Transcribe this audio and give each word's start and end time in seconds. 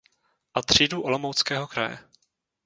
A 0.53 0.61
třídu 0.61 1.01
Olomouckého 1.01 1.67
kraje. 1.67 1.97